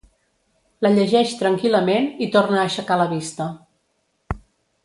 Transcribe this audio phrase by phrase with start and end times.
[0.85, 3.51] La llegeix tranquil·lament i torna a aixecar la vista.